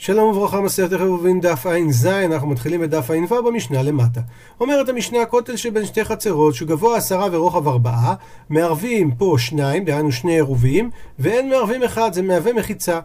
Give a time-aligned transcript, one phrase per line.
[0.00, 4.20] שלום וברכה, מסכת חיובים דף ע"ז, אנחנו מתחילים בדף ע"ו במשנה למטה.
[4.60, 8.14] אומרת המשנה, הכותל שבין שתי חצרות, שהוא גבוה עשרה ורוחב ארבעה,
[8.48, 13.00] מערבים פה שניים, דהיינו שני עירובים, ואין מערבים אחד, זה מהווה מחיצה.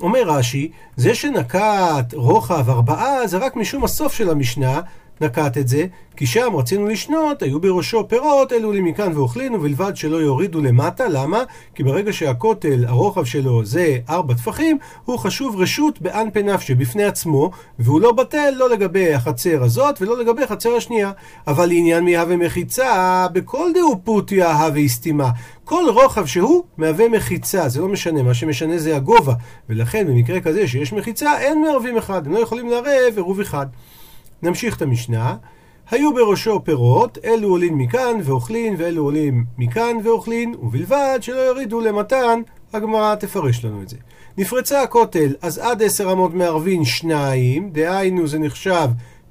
[0.00, 4.80] אומר רש"י, זה שנקט רוחב ארבעה זה רק משום הסוף של המשנה,
[5.20, 9.96] נקט את זה, כי שם רצינו לשנות, היו בראשו פירות, אלו לי מכאן ואוכלין, ובלבד
[9.96, 11.42] שלא יורידו למטה, למה?
[11.74, 17.50] כי ברגע שהכותל, הרוחב שלו זה ארבע טפחים, הוא חשוב רשות באנפי נפשי בפני עצמו,
[17.78, 21.12] והוא לא בטל לא לגבי החצר הזאת ולא לגבי החצר השנייה.
[21.46, 25.30] אבל לעניין מי הווה מחיצה, בכל דאו פוטיה הווה סתימה.
[25.64, 29.34] כל רוחב שהוא מהווה מחיצה, זה לא משנה, מה שמשנה זה הגובה.
[29.68, 33.66] ולכן במקרה כזה שיש מחיצה, אין מערבים אחד, הם לא יכולים לערב עירוב אחד.
[34.42, 35.36] נמשיך את המשנה.
[35.90, 42.40] היו בראשו פירות, אלו עולים מכאן ואוכלין, ואלו עולים מכאן ואוכלין, ובלבד שלא יורידו למתן,
[42.72, 43.96] הגמרא תפרש לנו את זה.
[44.38, 48.88] נפרצה הכותל, אז עד עשר אמות מערבין שניים, דהיינו זה נחשב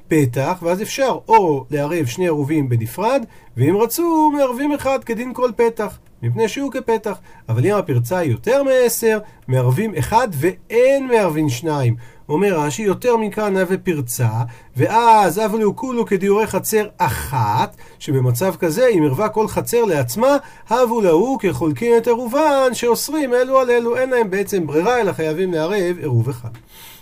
[0.08, 3.26] פתח, ואז אפשר או לערב שני עירובים בנפרד,
[3.58, 5.98] ואם רצו, מערבים אחד כדין כל פתח.
[6.24, 7.18] מפני שהוא כפתח.
[7.50, 11.96] אבל אם הפרצה היא יותר מעשר, מערבים אחד ואין מערבים שניים.
[12.30, 14.30] אומר רש"י, יותר מכאן הווה פרצה,
[14.78, 20.38] ואז אבלו כולו כדיורי חצר אחת, שבמצב כזה, אם ערבה כל חצר לעצמה,
[20.70, 25.54] הבו להו כחולקין את עירובן, שאוסרים אלו על אלו, אין להם בעצם ברירה, אלא חייבים
[25.54, 26.50] לערב עירוב אחד.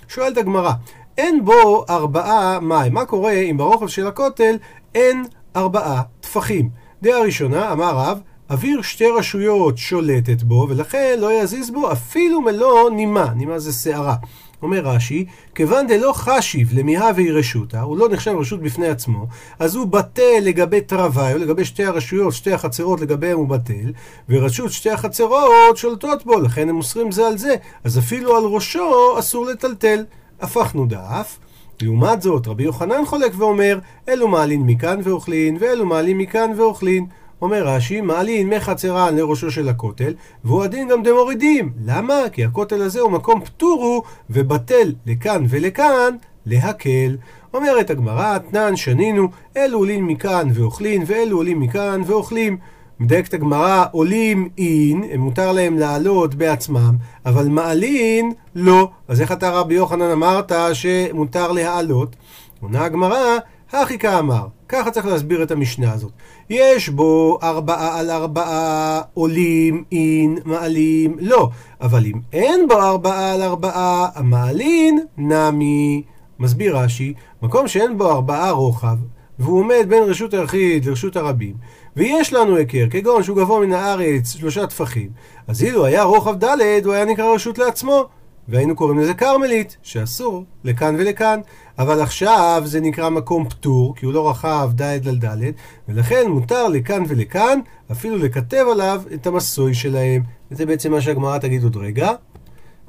[0.08, 0.71] שואלת הגמרא,
[1.17, 2.93] אין בו ארבעה מים.
[2.93, 4.58] מה קורה אם ברוחב של הכותל
[4.95, 6.69] אין ארבעה טפחים?
[7.02, 12.89] דעה ראשונה, אמר רב, אוויר שתי רשויות שולטת בו, ולכן לא יזיז בו אפילו מלוא
[12.89, 13.33] נימה.
[13.35, 14.15] נימה זה שערה.
[14.61, 19.27] אומר רש"י, כיוון דלא חשיב למיהווה רשותא, הוא לא נחשב רשות בפני עצמו,
[19.59, 23.91] אז הוא בטל לגבי תרווי, לגבי שתי הרשויות, שתי החצרות לגביהם הוא בטל,
[24.29, 29.19] ורשות שתי החצרות שולטות בו, לכן הם מוסרים זה על זה, אז אפילו על ראשו
[29.19, 30.03] אסור לטלטל.
[30.41, 31.39] הפכנו דף.
[31.81, 37.05] לעומת זאת, רבי יוחנן חולק ואומר, אלו מעלין מכאן ואוכלין, ואלו מעלין מכאן ואוכלין.
[37.41, 41.71] אומר רש"י, מעלין מחצרן לראשו של הכותל, והוא הדין גם דמורידים.
[41.86, 42.20] למה?
[42.32, 46.15] כי הכותל הזה הוא מקום פטור הוא, ובטל לכאן ולכאן,
[46.45, 47.17] להקל.
[47.54, 49.27] אומרת הגמרא, תנן שנינו,
[49.58, 52.58] אלו עולים מכאן ואוכלין, ואלו עולים מכאן ואוכלים.
[52.99, 56.95] מדייקת הגמרא, עולים אין, מותר להם לעלות בעצמם,
[57.26, 58.89] אבל מעלין לא.
[59.08, 62.15] אז איך אתה רבי יוחנן אמרת שמותר להעלות?
[62.61, 63.38] עונה הגמרא,
[63.71, 64.48] הכי כאמר.
[64.70, 66.11] ככה צריך להסביר את המשנה הזאת.
[66.49, 71.49] יש בו ארבעה על ארבעה עולים אין מעלים לא,
[71.81, 76.03] אבל אם אין בו ארבעה על ארבעה המעלין נמי.
[76.39, 78.98] מסביר רש"י, מקום שאין בו ארבעה רוחב,
[79.39, 81.53] והוא עומד בין רשות היחיד לרשות הרבים,
[81.95, 85.09] ויש לנו היכר, כגון שהוא גבוה מן הארץ שלושה טפחים,
[85.47, 88.05] אז אילו היה רוחב ד' הוא היה נקרא רשות לעצמו.
[88.50, 91.39] והיינו קוראים לזה כרמלית, שאסור לכאן ולכאן.
[91.80, 95.52] אבל עכשיו זה נקרא מקום פטור, כי הוא לא רחב ד' על ד',
[95.89, 97.60] ולכן מותר לכאן ולכאן
[97.92, 100.23] אפילו לכתב עליו את המסוי שלהם.
[100.52, 102.11] וזה בעצם מה שהגמרא תגיד עוד רגע.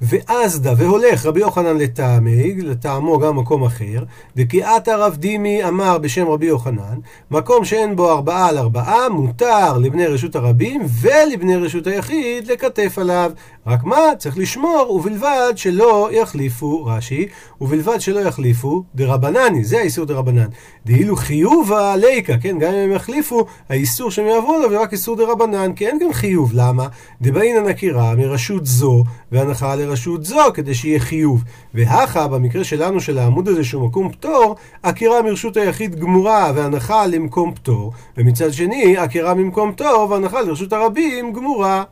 [0.01, 4.05] ואזדה והולך רבי יוחנן לטעמי, לטעמו גם מקום אחר,
[4.37, 6.99] וקיאת הרב דימי אמר בשם רבי יוחנן,
[7.31, 13.33] מקום שאין בו ארבעה על ארבעה, מותר לבני רשות הרבים ולבני רשות היחיד לכתף עליו.
[13.67, 13.97] רק מה?
[14.19, 17.27] צריך לשמור, ובלבד שלא יחליפו, רש"י,
[17.61, 20.47] ובלבד שלא יחליפו דרבנני, זה האיסור דרבנן.
[20.87, 25.73] דהילו חיובה ליקה, כן, גם אם הם יחליפו, האיסור שהם יעברו לו ורק איסור דרבנן,
[25.73, 26.87] כי אין גם חיוב, למה?
[27.23, 31.45] דבעינן הקירה מרשות זו, והנחה לרשות זו, כדי שיהיה חיוב.
[31.75, 37.55] והכה, במקרה שלנו של העמוד הזה שהוא מקום פטור, עקירה מרשות היחיד גמורה והנחה למקום
[37.55, 41.85] פטור, ומצד שני, עקירה ממקום פטור והנחה לרשות הרבים גמורה.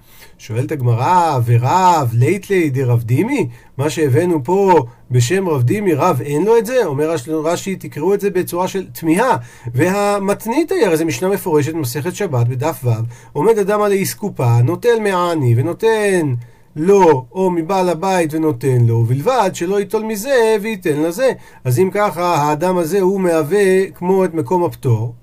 [0.47, 3.49] שואלת הגמרא, ורב ליטלי דרב דימי?
[3.79, 6.85] מה שהבאנו פה בשם רב דימי, רב אין לו את זה?
[6.85, 9.37] אומר רש"י, תקראו את זה בצורה של תמיהה.
[9.75, 12.91] והמתנית היה, הרי זו משנה מפורשת, מסכת שבת, בדף ו',
[13.33, 16.35] עומד אדם על האיסקופה, נוטל מעני ונותן...
[16.77, 21.33] לו או מבעל הבית ונותן לו, ובלבד שלא ייטול מזה וייתן לזה.
[21.65, 25.15] אז אם ככה, האדם הזה הוא מהווה כמו את מקום הפטור,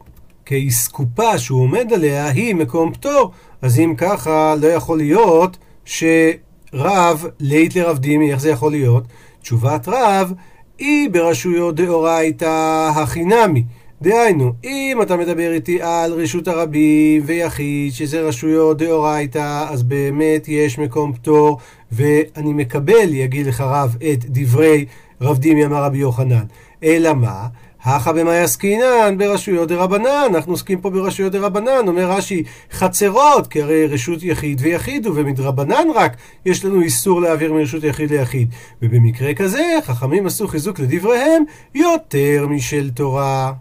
[0.45, 3.31] כי אסקופה שהוא עומד עליה היא מקום פטור,
[3.61, 9.03] אז אם ככה, לא יכול להיות שרב לית לרב דימי, איך זה יכול להיות?
[9.41, 10.33] תשובת רב
[10.77, 13.63] היא ברשויות דאורייתא החינמי.
[14.01, 20.79] דהיינו, אם אתה מדבר איתי על רשות הרבים ויחיד, שזה רשויות דאורייתא, אז באמת יש
[20.79, 21.57] מקום פטור,
[21.91, 24.85] ואני מקבל, יגיד לך רב, את דברי
[25.21, 26.43] רב דימי אמר רבי יוחנן.
[26.83, 27.47] אלא מה?
[27.83, 33.87] הכא במאי עסקינן ברשויות דרבנן, אנחנו עוסקים פה ברשויות דרבנן, אומר רש"י חצרות, כי הרי
[33.87, 38.49] רשות יחיד ויחיד הוא, ומדרבנן רק יש לנו איסור להעביר מרשות יחיד ליחיד.
[38.81, 41.43] ובמקרה כזה, חכמים עשו חיזוק לדבריהם
[41.75, 43.53] יותר משל תורה.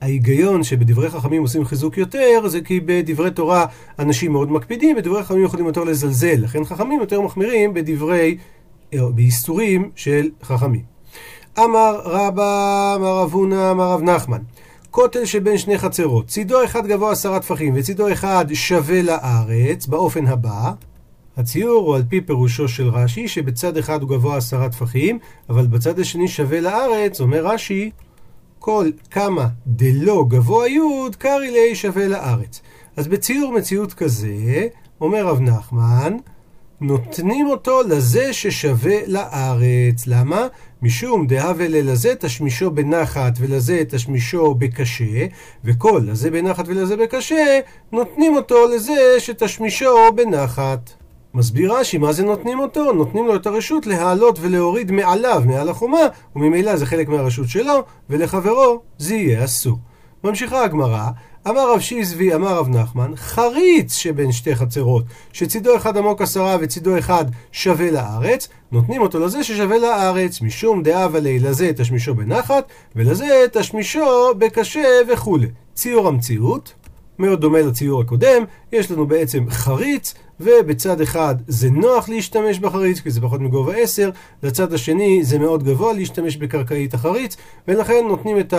[0.00, 3.66] ההיגיון שבדברי חכמים עושים חיזוק יותר, זה כי בדברי תורה
[3.98, 6.36] אנשים מאוד מקפידים, בדברי חכמים יכולים יותר לזלזל.
[6.36, 8.36] לכן חכמים יותר מחמירים בדברי,
[8.94, 10.82] אה, באיסורים של חכמים.
[11.58, 14.38] אמר רבא, אמר רב הונא, אמר רב נחמן.
[14.90, 20.72] כותל שבין שני חצרות, צידו אחד גבוה עשרה טפחים וצידו אחד שווה לארץ, באופן הבא.
[21.36, 25.18] הציור הוא על פי פירושו של רש"י, שבצד אחד הוא גבוה עשרה טפחים,
[25.48, 27.90] אבל בצד השני שווה לארץ, אומר רש"י,
[28.58, 30.80] כל כמה דלא גבוה י'
[31.18, 32.60] קרעי לי שווה לארץ.
[32.96, 34.66] אז בציור מציאות כזה,
[35.00, 36.16] אומר רב נחמן,
[36.80, 40.06] נותנים אותו לזה ששווה לארץ.
[40.06, 40.46] למה?
[40.82, 45.26] משום דהווה ללזה תשמישו בנחת ולזה תשמישו בקשה,
[45.64, 47.60] וכל לזה בנחת ולזה בקשה,
[47.92, 50.90] נותנים אותו לזה שתשמישו בנחת.
[51.34, 52.92] מסביר רש"י, מה זה נותנים אותו?
[52.92, 56.06] נותנים לו את הרשות להעלות ולהוריד מעליו, מעל החומה,
[56.36, 59.78] וממילא זה חלק מהרשות שלו, ולחברו זה יהיה אסור.
[60.24, 61.08] ממשיכה הגמרא,
[61.50, 66.98] אמר רב שיזבי, אמר רב נחמן, חריץ שבין שתי חצרות, שצידו אחד עמוק עשרה וצידו
[66.98, 72.64] אחד שווה לארץ, נותנים אותו לזה ששווה לארץ, משום דאבה לי לזה תשמישו בנחת,
[72.96, 75.46] ולזה תשמישו בקשה וכולי.
[75.74, 76.74] ציור המציאות,
[77.18, 83.10] מאוד דומה לציור הקודם, יש לנו בעצם חריץ, ובצד אחד זה נוח להשתמש בחריץ, כי
[83.10, 84.10] זה פחות מגובה 10,
[84.42, 87.36] לצד השני זה מאוד גבוה להשתמש בקרקעית החריץ,
[87.68, 88.54] ולכן נותנים את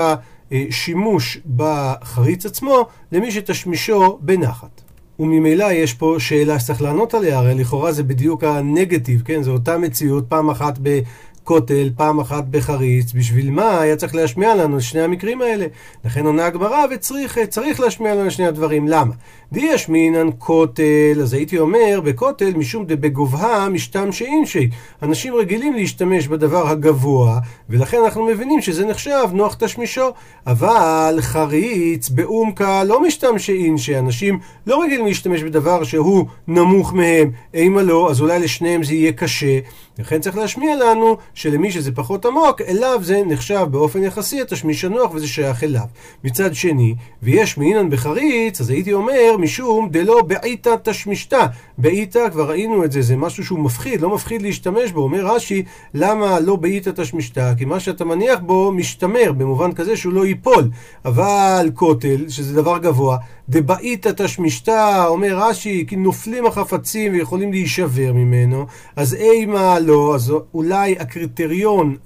[0.52, 4.82] השימוש בחריץ עצמו למי שתשמישו בנחת.
[5.20, 9.44] וממילא יש פה שאלה שצריך לענות עליה, הרי לכאורה זה בדיוק הנגטיב, כן?
[9.44, 11.00] זו אותה מציאות, פעם אחת ב...
[11.44, 15.66] כותל, פעם אחת בחריץ, בשביל מה היה צריך להשמיע לנו את שני המקרים האלה?
[16.06, 18.88] לכן עונה הגמרא וצריך צריך להשמיע לנו את שני הדברים.
[18.88, 19.14] למה?
[19.52, 24.70] די ישמינן כותל, אז הייתי אומר, בכותל משום דבגובהה משתם שאינשי.
[25.04, 27.40] אנשים רגילים להשתמש בדבר הגבוה,
[27.70, 30.10] ולכן אנחנו מבינים שזה נחשב נוח תשמישו.
[30.48, 34.00] אבל חריץ באומקה לא משתם שאינשי.
[34.00, 37.32] אנשים לא רגילים להשתמש בדבר שהוא נמוך מהם.
[37.54, 39.60] אימה לא, אז אולי לשניהם זה יהיה קשה.
[40.02, 45.14] לכן צריך להשמיע לנו שלמי שזה פחות עמוק, אליו זה נחשב באופן יחסי התשמיש הנוח
[45.14, 45.86] וזה שייך אליו.
[46.24, 51.46] מצד שני, ויש מעינן בחריץ, אז הייתי אומר, משום דלא בעיתא תשמישתא.
[51.78, 55.02] בעיתא, כבר ראינו את זה, זה משהו שהוא מפחיד, לא מפחיד להשתמש בו.
[55.02, 55.64] אומר רש"י,
[55.94, 57.54] למה לא בעיתא תשמישתא?
[57.58, 60.70] כי מה שאתה מניח בו משתמר, במובן כזה שהוא לא ייפול.
[61.06, 63.18] אבל כותל, שזה דבר גבוה,
[63.50, 68.66] דבעיתא תשמישתא, אומר רש"י, כי נופלים החפצים ויכולים להישבר ממנו,
[68.96, 71.98] אז אימה לא, אז אולי הקריטריון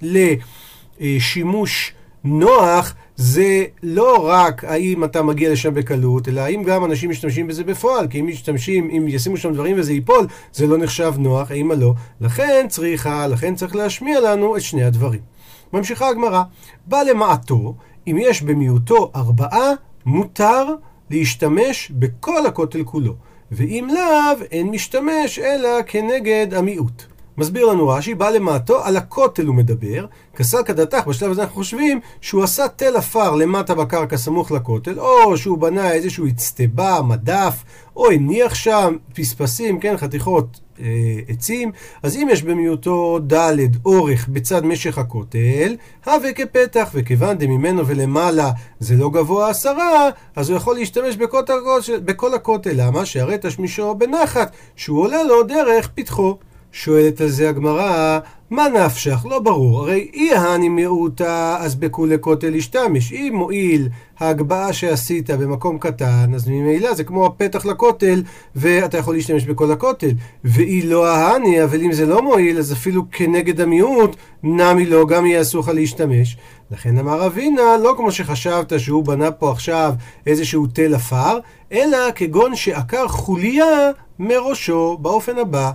[1.02, 1.94] לשימוש
[2.24, 7.64] נוח זה לא רק האם אתה מגיע לשם בקלות, אלא האם גם אנשים משתמשים בזה
[7.64, 11.72] בפועל, כי אם משתמשים, אם ישימו שם דברים וזה ייפול, זה לא נחשב נוח, האם
[11.72, 11.94] לא.
[12.22, 15.22] לכן צריכה, לכן צריך להשמיע לנו את שני הדברים.
[15.74, 16.44] ממשיכה הגמרא,
[16.86, 17.76] בא למעטו,
[18.08, 19.72] אם יש במיעוטו ארבעה,
[20.06, 20.66] מותר
[21.10, 23.14] להשתמש בכל הכותל כולו,
[23.52, 27.15] ואם לאו, אין משתמש אלא כנגד המיעוט.
[27.38, 30.06] מסביר לנו רש"י, בא למטו, על הכותל הוא מדבר,
[30.36, 35.38] כסר כדתך, בשלב הזה אנחנו חושבים שהוא עשה תל עפר למטה בקרקע סמוך לכותל, או
[35.38, 37.64] שהוא בנה איזשהו אצטבה, מדף,
[37.96, 40.86] או הניח שם פספסים, כן, חתיכות אה,
[41.28, 41.72] עצים,
[42.04, 43.56] אז אם יש במיעוטו ד'
[43.86, 50.58] אורך בצד משך הכותל, הווה כפתח, וכיוון דממנו ולמעלה זה לא גבוה עשרה, אז הוא
[50.58, 51.42] יכול להשתמש בכל,
[52.06, 52.72] בכל הכותל.
[52.74, 53.06] למה?
[53.06, 56.38] שהרי תשמישו בנחת, שהוא עולה לו דרך פתחו.
[56.78, 59.26] שואלת על זה הגמרא, מה נפשך?
[59.30, 59.80] לא ברור.
[59.80, 63.14] הרי אי ההני מיעוטה, אז בכולי כותל השתמש.
[63.14, 63.90] אם מועיל
[64.20, 68.24] ההגבהה שעשית במקום קטן, אז ממילא זה כמו הפתח לכותל,
[68.56, 70.12] ואתה יכול להשתמש בכל הכותל.
[70.44, 75.26] ואי לא ההני, אבל אם זה לא מועיל, אז אפילו כנגד המיעוט, נמי לא, גם
[75.26, 76.38] יעשו לך להשתמש.
[76.72, 79.94] לכן אמר אבינה, לא כמו שחשבת שהוא בנה פה עכשיו
[80.28, 81.40] איזשהו תל עפר,
[81.72, 85.72] אלא כגון שעקר חוליה מראשו באופן הבא.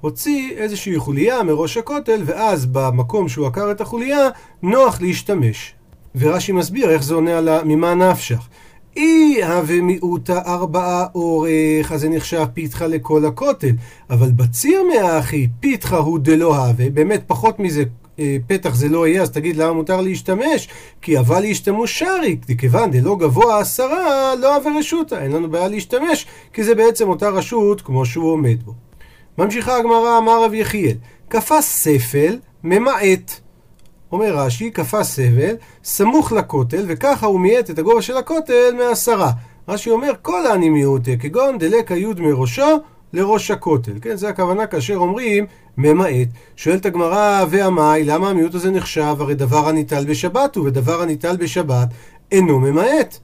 [0.00, 4.28] הוציא איזושהי חוליה מראש הכותל, ואז במקום שהוא עקר את החוליה,
[4.62, 5.74] נוח להשתמש.
[6.16, 8.48] ורש"י מסביר איך זה עונה על ממה נפשך.
[8.96, 13.72] אי הווה מיעוטה ארבעה אורך, אז זה נחשב פיתחה לכל הכותל.
[14.10, 17.84] אבל בציר מהאחי, פיתחה הוא דלא הווה, באמת פחות מזה
[18.18, 20.68] אה, פתח זה לא יהיה, אז תגיד למה מותר להשתמש?
[21.02, 26.26] כי אבל ישתמו שרי, כיוון דלא גבוה עשרה, לא הווה רשותה, אין לנו בעיה להשתמש,
[26.52, 28.87] כי זה בעצם אותה רשות כמו שהוא עומד בו.
[29.38, 30.96] ממשיכה הגמרא, אמר רב יחיאל,
[31.30, 33.32] כפה ספל ממעט.
[34.12, 39.30] אומר רש"י, כפה סבל, סמוך לכותל, וככה הוא מיעט את הגובה של הכותל מעשרה.
[39.68, 42.78] רש"י אומר, כל העני מיעוטה, כגון דלק היוד מראשו
[43.12, 43.92] לראש הכותל.
[44.02, 46.28] כן, זה הכוונה כאשר אומרים ממעט.
[46.56, 49.16] שואלת הגמרא, ועמאי, למה המיעוט הזה נחשב?
[49.20, 51.88] הרי דבר הניטל בשבת הוא, ודבר הניטל בשבת
[52.32, 53.18] אינו ממעט.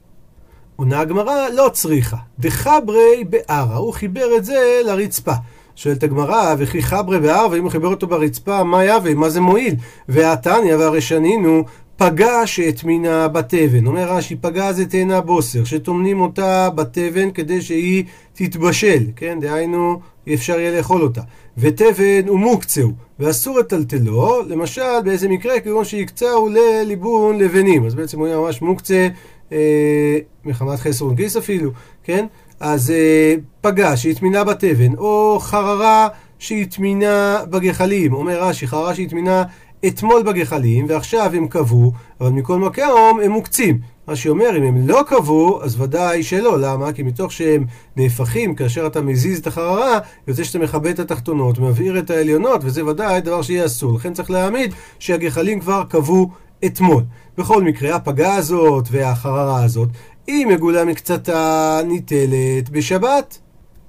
[0.77, 2.17] עונה הגמרא, לא צריכה.
[2.39, 5.35] דחברי בערה, הוא חיבר את זה לרצפה.
[5.77, 9.15] שואלת הגמרא, וכי חברי בערה, ואם הוא חיבר אותו ברצפה, מה יהווה?
[9.15, 9.75] מה זה מועיל?
[10.09, 11.65] והתניא והרי שנינו
[11.97, 13.87] פגע שהטמינה בתבן.
[13.87, 19.39] אומר רש"י, פגע זה תאנה בוסר, שטומנים אותה בתבן כדי שהיא תתבשל, כן?
[19.41, 20.01] דהיינו,
[20.35, 21.21] אפשר יהיה לאכול אותה.
[21.59, 27.87] ותבן הוא מוקצהו, ואסור לטלטלו, למשל באיזה מקרה, כגון שהקצהו לליבון לבנים.
[27.87, 29.09] אז בעצם הוא יהיה ממש מוקצה
[29.53, 31.71] אה, מחמת חסר ונגיס אפילו,
[32.05, 32.27] כן?
[32.61, 36.09] אז אה, פגע שהטמינה בתבן, או חררה
[36.39, 38.13] שהטמינה בגחלים.
[38.13, 39.45] אומר רש"י, חררה שהטמינה
[39.87, 43.79] אתמול בגחלים, ועכשיו הם קבעו, אבל מכל מקום הם מוקצים.
[44.09, 46.61] מה שאומר, אם הם לא קבעו, אז ודאי שלא.
[46.61, 46.93] למה?
[46.93, 47.65] כי מתוך שהם
[47.97, 52.87] נהפכים כאשר אתה מזיז את החררה, יוצא שאתה מכבה את התחתונות, מבעיר את העליונות, וזה
[52.87, 53.97] ודאי דבר שיהיה אסור.
[53.97, 56.31] לכן צריך להעמיד שהגחלים כבר קבעו
[56.65, 57.03] אתמול.
[57.39, 59.89] בכל מקרה, הפגה הזאת והחררה הזאת,
[60.27, 63.39] היא מגולה מקצתה ניטלת בשבת.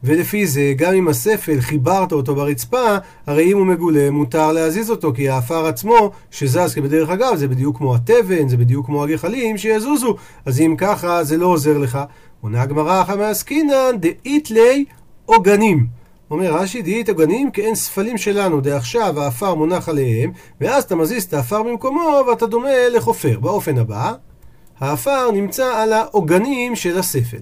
[0.03, 5.13] ולפי זה, גם אם הספל חיברת אותו ברצפה, הרי אם הוא מגולה, מותר להזיז אותו,
[5.13, 10.15] כי האפר עצמו, שזז כבדרך אגב, זה בדיוק כמו התבן, זה בדיוק כמו הגחלים, שיזוזו.
[10.45, 11.99] אז אם ככה, זה לא עוזר לך.
[12.41, 14.85] עונה הגמרא אחא מעסקינן דאית לי
[15.25, 15.87] עוגנים.
[16.31, 21.33] אומר רש"י, דאית עוגנים כאין ספלים שלנו, דעכשיו האפר מונח עליהם, ואז אתה מזיז את
[21.33, 23.39] האפר במקומו, ואתה דומה לחופר.
[23.39, 24.13] באופן הבא,
[24.79, 27.37] האפר נמצא על העוגנים של הספל.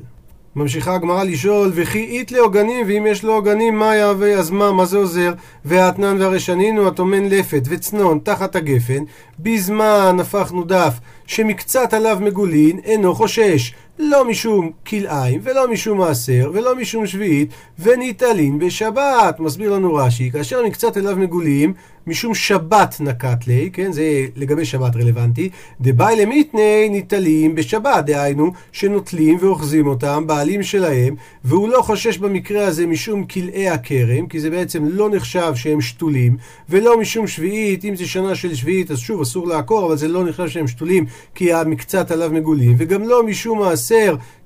[0.55, 4.33] ממשיכה הגמרא לשאול, וכי אית לעוגנים, ואם יש לו עוגנים, מה יהווה?
[4.33, 5.33] אז מה, מה זה עוזר?
[5.65, 9.03] והאתנן והרשנינו, הטומן לפת וצנון תחת הגפן,
[9.39, 10.93] בזמן הפכנו דף
[11.27, 13.73] שמקצת עליו מגולין, אינו חושש.
[13.99, 19.39] לא משום כלאיים, ולא משום מעשר, ולא משום שביעית, וניטלין בשבת.
[19.39, 21.73] מסביר לנו רש"י, כאשר מקצת אליו מגולים,
[22.07, 25.49] משום שבת נקט לי, כן, זה לגבי שבת רלוונטי,
[25.81, 32.87] דבאי למיתני ניטלים בשבת, דהיינו, שנוטלים ואוחזים אותם, בעלים שלהם, והוא לא חושש במקרה הזה
[32.87, 36.37] משום כלאי הכרם, כי זה בעצם לא נחשב שהם שתולים,
[36.69, 40.23] ולא משום שביעית, אם זה שנה של שביעית, אז שוב אסור לעקור, אבל זה לא
[40.23, 43.92] נחשב שהם שתולים, כי המקצת עליו מגולים, וגם לא משום מעשר,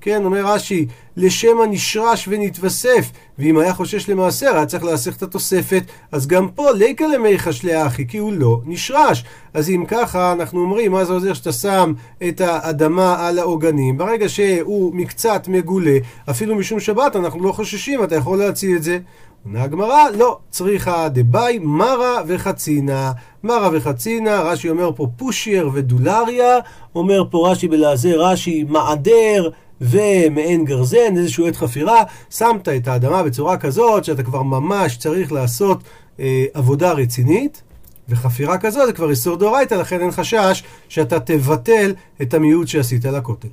[0.02, 0.86] כן, אומר רש"י,
[1.18, 6.72] לשם הנשרש ונתווסף, ואם היה חושש למעשר, היה צריך להסך את התוספת, אז גם פה
[6.72, 9.24] ליקה למיכה שלאחי, כי הוא לא נשרש.
[9.54, 11.94] אז אם ככה, אנחנו אומרים, מה זה עוזר שאתה שם
[12.28, 13.98] את האדמה על העוגנים?
[13.98, 15.98] ברגע שהוא מקצת מגולה,
[16.30, 19.00] אפילו משום שבת, אנחנו לא חוששים, אתה יכול להציל את זה.
[19.48, 23.12] עונה הגמרא, לא, צריכה דבאי מרה וחצינה.
[23.44, 26.58] מרה וחצינה, רש"י אומר פה פושייר ודולריה,
[26.96, 29.50] אומר פה רש"י בלעזר רש"י מעדר
[29.82, 35.84] ומעין גרזן, איזשהו עת חפירה, שמת את האדמה בצורה כזאת שאתה כבר ממש צריך לעשות
[36.20, 37.62] אה, עבודה רצינית.
[38.10, 43.48] וחפירה כזו זה כבר איסור דאורייתא, לכן אין חשש שאתה תבטל את המיעוט שעשית לכותל.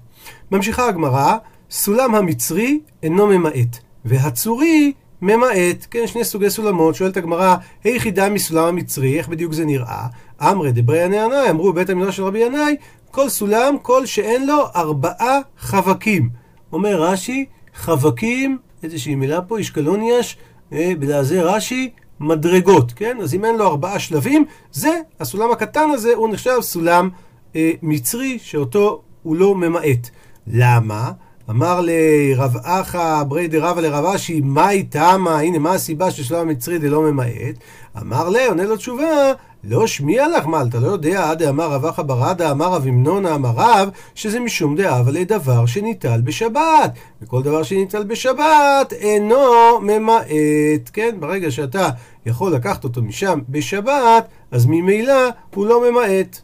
[0.51, 1.37] ממשיכה הגמרא,
[1.71, 4.93] סולם המצרי אינו ממעט, והצורי
[5.23, 10.07] ממעט, כן, שני סוגי סולמות, שואלת הגמרא, היחידה מסולם המצרי, איך בדיוק זה נראה?
[10.43, 12.77] אמרי דברי ינאי, אמרו בבית המדרש של רבי ינאי,
[13.11, 16.29] כל סולם, כל שאין לו ארבעה חבקים.
[16.73, 20.37] אומר רש"י, חבקים, איזושהי מילה פה, אישקלוניאש,
[20.73, 21.91] אה, בלעזי רש"י,
[22.21, 23.17] מדרגות, כן?
[23.23, 27.09] אז אם אין לו ארבעה שלבים, זה, הסולם הקטן הזה, הוא נחשב סולם
[27.57, 30.11] אה, מצרי, שאותו הוא לא ממעט.
[30.47, 31.13] למה?
[31.51, 35.39] אמר לרב אחא ברי דרבא לרב אשי, מהי תמה?
[35.39, 37.55] הנה, מה הסיבה ששלום המצרי דלא ממעט?
[38.01, 39.33] אמר לה, עונה לו תשובה,
[39.65, 43.35] לא שמיע לך, מה, אתה לא יודע, עד אמר רב אחא ברדה, אמר רב המנונה,
[43.35, 46.93] אמר רב, שזה משום דאבה לדבר שניטל בשבת.
[47.23, 50.91] וכל דבר שניטל בשבת אינו ממעט.
[50.93, 51.89] כן, ברגע שאתה
[52.27, 56.41] יכול לקחת אותו משם בשבת, אז ממילא הוא לא ממעט.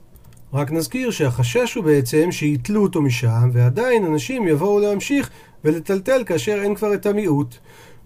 [0.55, 5.31] רק נזכיר שהחשש הוא בעצם שיתלו אותו משם, ועדיין אנשים יבואו להמשיך
[5.65, 7.55] ולטלטל כאשר אין כבר את המיעוט.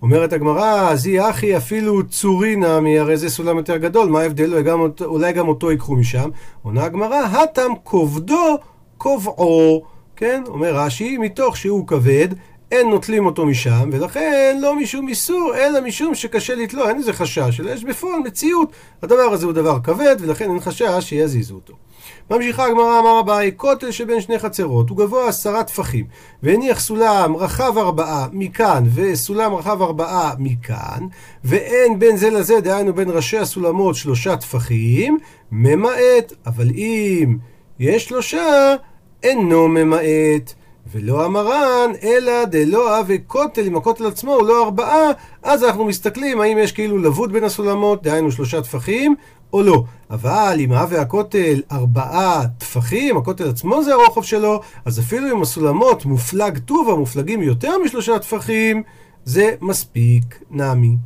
[0.02, 4.52] אומרת הגמרא, היא אחי אפילו צורי נמי, הרי זה סולם יותר גדול, מה ההבדל?
[4.52, 6.30] אולי גם, אולי גם אותו ייקחו משם.
[6.62, 8.58] עונה הגמרא, הטם כובדו
[8.98, 9.84] כובעו.
[10.16, 12.28] כן, אומר רש"י, מתוך שהוא כבד,
[12.73, 17.61] אין נוטלים אותו משם, ולכן לא משום איסור, אלא משום שקשה לתלוע, אין איזה חשש,
[17.61, 18.73] אלא יש בפועל מציאות.
[19.02, 21.75] הדבר הזה הוא דבר כבד, ולכן אין חשש שיזיזו אותו.
[22.30, 26.06] ממשיכה הגמרא, אמר אביי, כותל שבין שני חצרות, הוא גבוה עשרה טפחים,
[26.42, 31.06] והניח סולם רחב ארבעה מכאן, וסולם רחב ארבעה מכאן,
[31.44, 35.18] ואין בין זה לזה, דהיינו בין ראשי הסולמות שלושה טפחים,
[35.52, 37.37] ממעט, אבל אם
[37.78, 38.75] יש שלושה,
[39.23, 40.54] אינו ממעט.
[40.94, 45.10] ולא המרן, אלא דלא אבי כותל, אם הכותל עצמו הוא לא ארבעה,
[45.42, 49.14] אז אנחנו מסתכלים האם יש כאילו לבוד בין הסולמות, דהיינו שלושה טפחים,
[49.52, 49.84] או לא.
[50.10, 56.04] אבל אם אבי הכותל ארבעה טפחים, הכותל עצמו זה הרוחב שלו, אז אפילו אם הסולמות
[56.04, 58.82] מופלג טובה, מופלגים יותר משלושה טפחים,
[59.24, 60.96] זה מספיק נמי.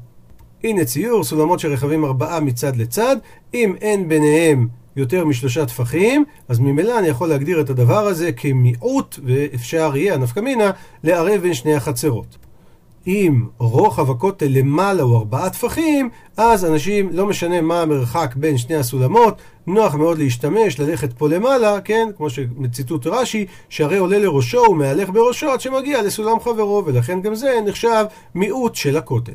[0.64, 3.16] הנה ציור, סולמות שרכבים ארבעה מצד לצד,
[3.54, 4.68] אם אין ביניהם
[4.98, 10.40] יותר משלושה טפחים, אז ממילא אני יכול להגדיר את הדבר הזה כמיעוט, ואפשר יהיה, הנפקא
[10.40, 10.70] מינה,
[11.04, 12.38] לערב בין שני החצרות.
[13.06, 18.76] אם רוחב הכותל למעלה הוא ארבעה טפחים, אז אנשים, לא משנה מה המרחק בין שני
[18.76, 25.10] הסולמות, נוח מאוד להשתמש, ללכת פה למעלה, כן, כמו שציטוט רש"י, שהרי עולה לראשו ומהלך
[25.10, 29.32] בראשו עד שמגיע לסולם חברו, ולכן גם זה נחשב מיעוט של הכותל.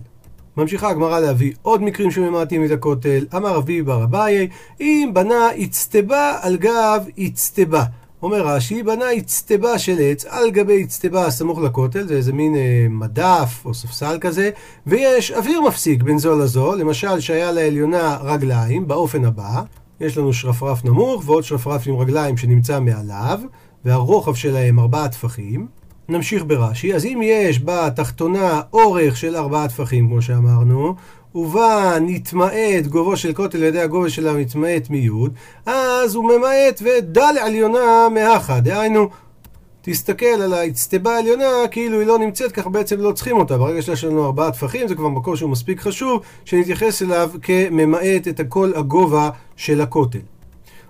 [0.57, 3.25] ממשיכה הגמרא להביא עוד מקרים שממעטים את הכותל.
[3.35, 4.47] אמר רבי בר אביי,
[4.81, 7.83] אם בנה אצטבה על גב אצטבה.
[8.23, 12.85] אומר רש"י, בנה אצטבה של עץ על גבי אצטבה סמוך לכותל, זה איזה מין אה,
[12.89, 14.49] מדף או ספסל כזה,
[14.87, 19.61] ויש אוויר מפסיק בין זו לזו, למשל שהיה לעליונה רגליים, באופן הבא,
[19.99, 23.39] יש לנו שרפרף נמוך ועוד שרפרף עם רגליים שנמצא מעליו,
[23.85, 25.67] והרוחב שלהם ארבעה טפחים.
[26.09, 30.95] נמשיך ברש"י, אז אם יש בתחתונה אורך של ארבעה טפחים, כמו שאמרנו,
[31.35, 35.33] ובה נתמעט גובו של כותל על ידי הגובה שלה מתמעט מיוד,
[35.65, 38.59] אז הוא ממעט ודל עליונה מאחה.
[38.59, 39.09] דהיינו,
[39.81, 43.57] תסתכל על האצטבה העליונה כאילו היא לא נמצאת, ככה בעצם לא צריכים אותה.
[43.57, 48.41] ברגע שיש לנו ארבעה טפחים, זה כבר מקום שהוא מספיק חשוב, שנתייחס אליו כממעט את
[48.49, 50.19] כל הגובה של הכותל.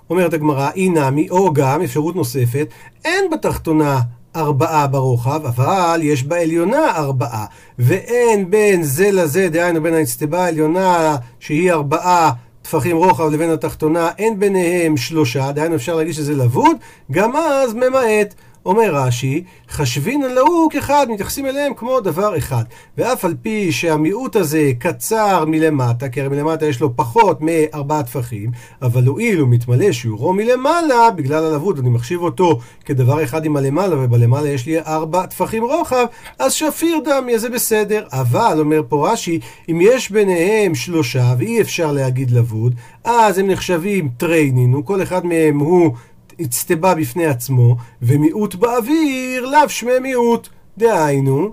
[0.10, 2.68] אומרת הגמרא, אי נמי, או גם, אפשרות נוספת,
[3.06, 4.00] אין בתחתונה
[4.36, 7.46] ארבעה ברוחב, אבל יש בעליונה ארבעה,
[7.80, 14.40] ואין בין זה לזה, דהיינו בין האצטבה העליונה שהיא ארבעה טפחים רוחב לבין התחתונה, אין
[14.40, 16.78] ביניהם שלושה, דהיינו אפשר להגיד שזה לבוד,
[17.12, 18.34] גם אז ממעט.
[18.66, 22.64] אומר רש"י, חשבין על ההוא כאחד, מתייחסים אליהם כמו דבר אחד.
[22.98, 28.52] ואף על פי שהמיעוט הזה קצר מלמטה, כי הרי מלמטה יש לו פחות מארבעה טפחים,
[28.82, 33.96] אבל הואיל הוא מתמלא שיעורו מלמעלה, בגלל הלבוד, אני מחשיב אותו כדבר אחד עם הלמעלה,
[34.00, 36.06] ובלמעלה יש לי ארבע טפחים רוחב,
[36.40, 38.04] אז שפיר דמי, זה בסדר.
[38.12, 44.10] אבל, אומר פה רש"י, אם יש ביניהם שלושה ואי אפשר להגיד לבוד, אז הם נחשבים
[44.18, 45.94] טריינינו, כל אחד מהם הוא...
[46.40, 50.50] הצטבה בפני עצמו, ומיעוט באוויר לאו שמי מיעוט.
[50.78, 51.52] דהיינו,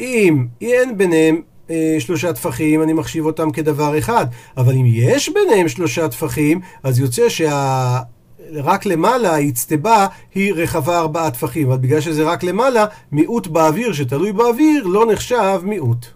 [0.00, 4.26] אם אין ביניהם אה, שלושה טפחים, אני מחשיב אותם כדבר אחד.
[4.56, 7.98] אבל אם יש ביניהם שלושה טפחים, אז יוצא שה...
[8.52, 14.32] רק למעלה, האצטבה היא רחבה ארבעה טפחים, אבל בגלל שזה רק למעלה, מיעוט באוויר שתלוי
[14.32, 16.06] באוויר לא נחשב מיעוט.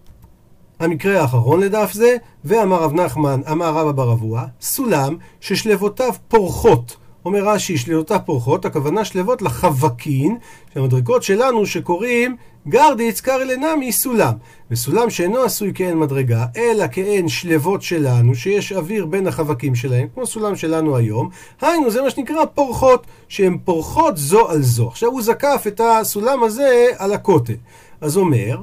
[0.80, 6.96] המקרה האחרון לדף זה, ואמר רב נחמן, אמר רבא בר אבוה, סולם ששלבותיו פורחות.
[7.24, 10.36] אומר רש"י, שלילותיו פורחות, הכוונה שלבות לחבקין,
[10.74, 12.36] שהמדרגות שלנו שקוראים
[12.68, 14.32] גרדיץ קרא לנמי סולם.
[14.70, 20.26] וסולם שאינו עשוי כאין מדרגה, אלא כאין שלבות שלנו, שיש אוויר בין החבקים שלהם, כמו
[20.26, 21.28] סולם שלנו היום,
[21.60, 24.88] היינו, זה מה שנקרא פורחות, שהן פורחות זו על זו.
[24.88, 27.56] עכשיו הוא זקף את הסולם הזה על הכותל.
[28.00, 28.62] אז אומר,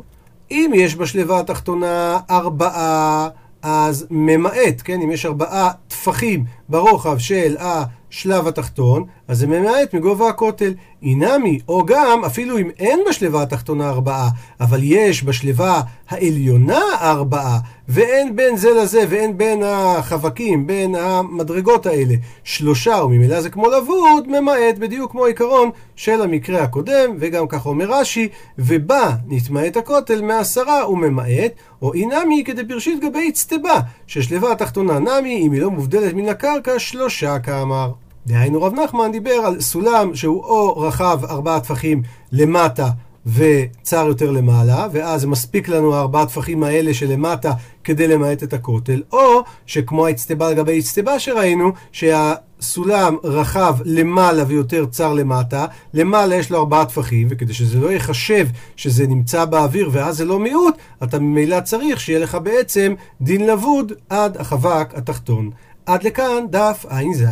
[0.52, 3.30] אם יש בשלבה התחתונה ארבעה,
[3.62, 7.84] אז ממעט, כן, אם יש ארבעה טפחים ברוחב של ה...
[8.10, 10.74] שלב התחתון, אז זה ממעט מגובה הכותל.
[11.04, 18.36] אינמי, או גם, אפילו אם אין בשלבה התחתונה ארבעה, אבל יש בשלבה העליונה ארבעה, ואין
[18.36, 24.78] בין זה לזה, ואין בין החבקים, בין המדרגות האלה, שלושה, וממילא זה כמו לבוד, ממעט,
[24.80, 31.52] בדיוק כמו העיקרון של המקרה הקודם, וגם כך אומר רש"י, ובה נתמעט הכותל מעשרה וממעט,
[31.82, 36.80] או אינמי כדי פרשית גבי אצטבה, ששלבה התחתונה נמי, אם היא לא מובדלת מן הקרקע,
[36.80, 37.92] שלושה כאמר.
[38.30, 42.90] דהיינו רב נחמן דיבר על סולם שהוא או רחב ארבעה טפחים למטה
[43.26, 47.52] וצר יותר למעלה, ואז מספיק לנו הארבעה טפחים האלה שלמטה
[47.84, 54.86] כדי למעט את הכותל, או שכמו האצטבה על גבי אצטבה שראינו, שהסולם רחב למעלה ויותר
[54.86, 60.18] צר למטה, למעלה יש לו ארבעה טפחים, וכדי שזה לא ייחשב שזה נמצא באוויר ואז
[60.18, 65.50] זה לא מיעוט, אתה ממילא צריך שיהיה לך בעצם דין לבוד עד החבק התחתון.
[65.86, 67.24] עד לכאן דף ע"ז.